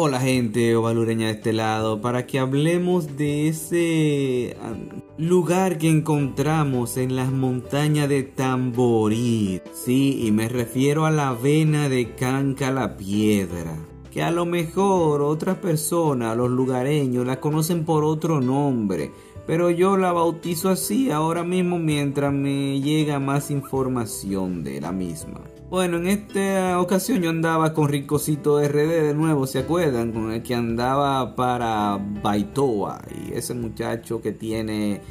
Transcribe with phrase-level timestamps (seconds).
[0.00, 4.72] Hola gente ovalureña de este lado, para que hablemos de ese ah,
[5.18, 9.60] lugar que encontramos en las montañas de Tamborí.
[9.72, 13.76] Sí, y me refiero a la vena de Canca la Piedra.
[14.10, 19.12] Que a lo mejor otras personas, los lugareños, la conocen por otro nombre.
[19.46, 25.40] Pero yo la bautizo así ahora mismo mientras me llega más información de la misma.
[25.70, 30.12] Bueno, en esta ocasión yo andaba con Ricocito RD de nuevo, ¿se acuerdan?
[30.12, 35.02] Con el que andaba para Baitoa y ese muchacho que tiene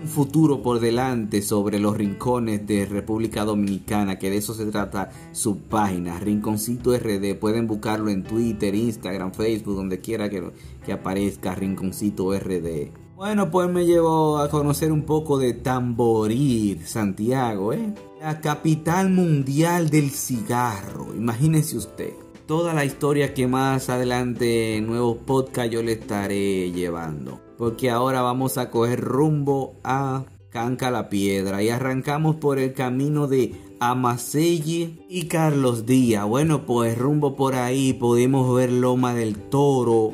[0.00, 5.10] un futuro por delante sobre los rincones de República Dominicana, que de eso se trata
[5.32, 7.36] su página, Rinconcito RD.
[7.38, 10.52] Pueden buscarlo en Twitter, Instagram, Facebook, donde quiera que,
[10.92, 12.90] aparezca Rinconcito RD.
[13.16, 17.92] Bueno, pues me llevó a conocer un poco de Tamborí, Santiago, ¿eh?
[18.20, 22.12] La capital mundial del cigarro, imagínese usted.
[22.46, 27.47] Toda la historia que más adelante en nuevos podcast yo le estaré llevando.
[27.58, 33.26] Porque ahora vamos a coger rumbo a Canca la Piedra y arrancamos por el camino
[33.26, 36.26] de Amaselle y Carlos Díaz.
[36.26, 40.12] Bueno, pues rumbo por ahí podemos ver Loma del Toro,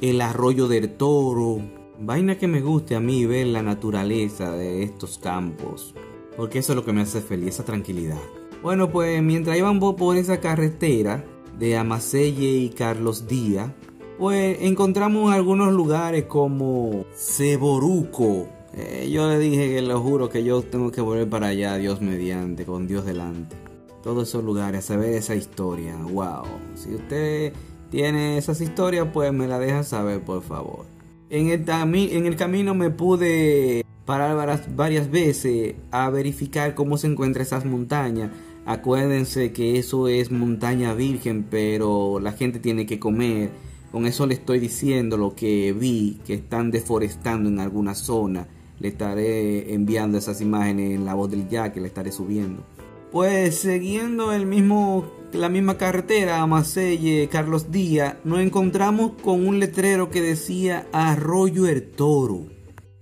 [0.00, 1.60] el Arroyo del Toro,
[1.98, 5.94] Vaina que me guste a mí ver la naturaleza de estos campos,
[6.36, 8.20] porque eso es lo que me hace feliz, esa tranquilidad.
[8.62, 11.24] Bueno, pues mientras íbamos por esa carretera
[11.58, 13.70] de Amaselle y Carlos Díaz,
[14.18, 18.48] pues encontramos algunos lugares como Ceboruco.
[18.74, 22.00] Eh, yo le dije que lo juro que yo tengo que volver para allá, Dios
[22.00, 23.56] mediante, con Dios delante.
[24.02, 25.96] Todos esos lugares, saber esa historia.
[25.96, 26.44] Wow.
[26.74, 27.52] Si usted
[27.90, 30.84] tiene esas historias, pues me la deja saber, por favor.
[31.30, 37.44] En el, en el camino me pude parar varias, veces a verificar cómo se encuentran
[37.44, 38.30] esas montañas.
[38.64, 43.50] Acuérdense que eso es montaña virgen, pero la gente tiene que comer.
[43.96, 48.46] Con eso le estoy diciendo lo que vi, que están deforestando en alguna zona.
[48.78, 52.62] Le estaré enviando esas imágenes en la voz del ya que le estaré subiendo.
[53.10, 59.60] Pues siguiendo el mismo la misma carretera a Macelle, Carlos Díaz, nos encontramos con un
[59.60, 62.48] letrero que decía Arroyo El Toro.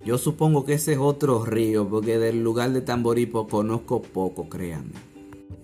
[0.04, 5.13] Yo supongo que ese es otro río, porque del lugar de Tamboripo conozco poco, créanme.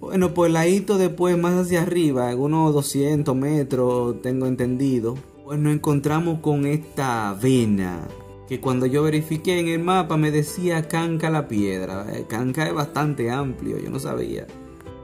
[0.01, 5.75] Bueno, pues ladito después, más hacia arriba, en unos 200 metros, tengo entendido, pues nos
[5.75, 8.09] encontramos con esta vena
[8.51, 12.05] que cuando yo verifiqué en el mapa me decía Canca la Piedra.
[12.13, 14.45] Eh, Canca es bastante amplio, yo no sabía.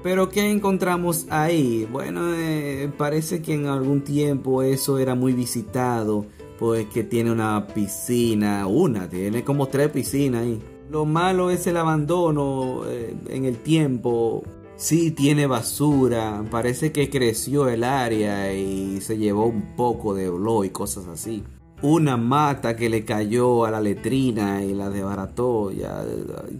[0.02, 1.86] Pero ¿qué encontramos ahí?
[1.92, 6.26] Bueno, eh, parece que en algún tiempo eso era muy visitado,
[6.58, 10.60] pues que tiene una piscina, una, tiene como tres piscinas ahí.
[10.90, 14.42] Lo malo es el abandono eh, en el tiempo.
[14.76, 20.66] Sí tiene basura, parece que creció el área y se llevó un poco de olor
[20.66, 21.42] y cosas así.
[21.82, 26.04] Una mata que le cayó a la letrina y la desbarató, ya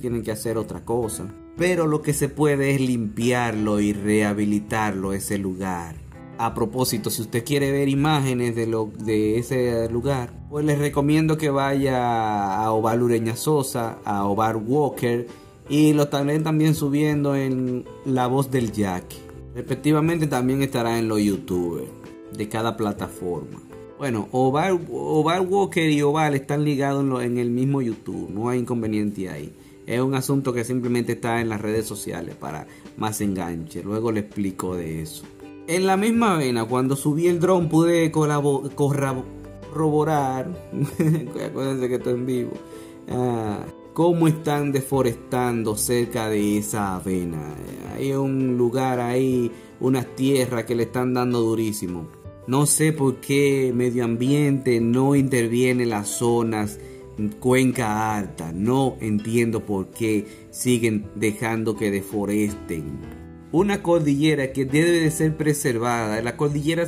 [0.01, 5.39] tienen que hacer otra cosa pero lo que se puede es limpiarlo y rehabilitarlo ese
[5.39, 5.97] lugar.
[6.39, 11.39] A propósito, si usted quiere ver imágenes de, lo, de ese lugar, pues les recomiendo
[11.39, 15.27] que vaya a Oval Ureña Sosa, a Oval Walker
[15.69, 19.05] y lo estaré también subiendo en La Voz del Jack.
[19.55, 21.89] Respectivamente también estará en los YouTube
[22.33, 23.63] de cada plataforma.
[23.99, 29.31] Bueno, Oval, Oval Walker y Oval están ligados en el mismo YouTube, no hay inconveniente
[29.31, 29.55] ahí.
[29.87, 32.67] Es un asunto que simplemente está en las redes sociales para
[32.97, 33.83] más enganche.
[33.83, 35.25] Luego le explico de eso.
[35.69, 38.71] En la misma vena, cuando subí el dron pude corroborar,
[41.47, 42.53] acuérdense que estoy en vivo,
[43.09, 43.65] ah,
[43.97, 47.55] cómo están deforestando cerca de esa avena.
[47.95, 52.07] Hay un lugar ahí, unas tierras que le están dando durísimo.
[52.47, 56.79] No sé por qué medio ambiente no interviene en las zonas
[57.41, 58.53] Cuenca Alta.
[58.53, 63.01] No entiendo por qué siguen dejando que deforesten.
[63.51, 66.87] Una cordillera que debe de ser preservada, la cordillera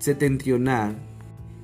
[0.00, 0.96] septentrional,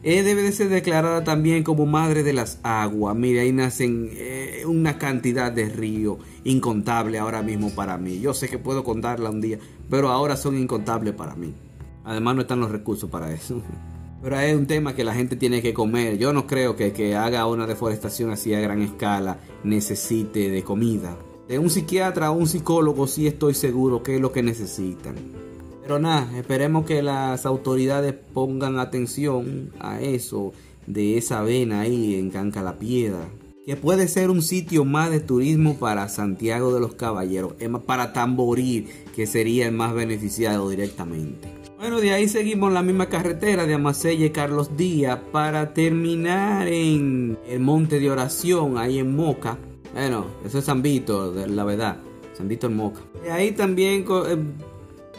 [0.04, 3.14] eh, debe de ser declarada también como madre de las aguas.
[3.14, 8.20] Mire, ahí nacen eh, una cantidad de ríos incontable ahora mismo para mí.
[8.20, 9.58] Yo sé que puedo contarla un día,
[9.88, 11.54] pero ahora son incontables para mí.
[12.04, 13.62] Además no están los recursos para eso.
[14.22, 16.16] Pero es un tema que la gente tiene que comer.
[16.16, 21.16] Yo no creo que que haga una deforestación así a gran escala necesite de comida.
[21.48, 25.16] De un psiquiatra o un psicólogo sí estoy seguro que es lo que necesitan.
[25.82, 30.52] Pero nada, esperemos que las autoridades pongan atención a eso
[30.86, 33.28] de esa vena ahí en Canca la Piedra.
[33.66, 37.54] Que puede ser un sitio más de turismo para Santiago de los Caballeros,
[37.86, 41.48] para Tamborí, que sería el más beneficiado directamente.
[41.78, 47.36] Bueno, de ahí seguimos la misma carretera de Amasella y Carlos Díaz para terminar en
[47.48, 49.58] el monte de oración, ahí en Moca.
[49.92, 51.98] Bueno, eso es San Vito, la verdad.
[52.34, 53.00] San Vito en Moca.
[53.22, 54.36] De ahí también eh,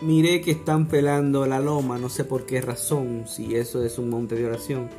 [0.02, 4.10] miré que están pelando la loma, no sé por qué razón, si eso es un
[4.10, 4.90] monte de oración.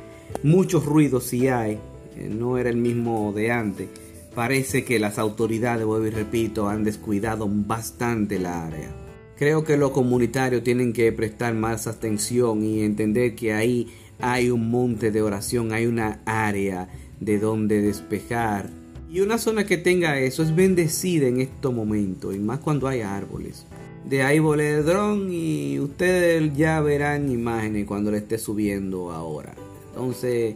[0.43, 1.79] Muchos ruidos sí hay,
[2.15, 3.89] eh, no era el mismo de antes.
[4.33, 8.89] Parece que las autoridades, vuelvo y repito, han descuidado bastante la área.
[9.37, 13.87] Creo que los comunitarios tienen que prestar más atención y entender que ahí
[14.19, 16.89] hay un monte de oración, hay una área
[17.19, 18.69] de donde despejar.
[19.09, 23.01] Y una zona que tenga eso es bendecida en estos momentos, y más cuando hay
[23.01, 23.65] árboles.
[24.07, 29.55] De ahí volé el dron y ustedes ya verán imágenes cuando le esté subiendo ahora.
[29.89, 30.55] Entonces,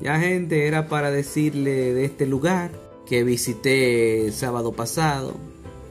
[0.00, 2.72] ya gente, era para decirle de este lugar
[3.06, 5.34] que visité el sábado pasado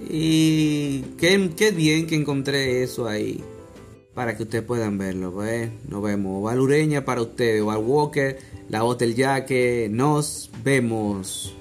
[0.10, 3.42] y qué, bien que encontré eso ahí.
[4.14, 5.32] Para que ustedes puedan verlo.
[5.32, 5.70] Pues.
[5.88, 6.44] Nos vemos.
[6.44, 7.64] Valureña para ustedes.
[7.64, 8.38] Val Walker,
[8.68, 9.88] la Hotel Yaque.
[9.90, 11.56] Nos vemos.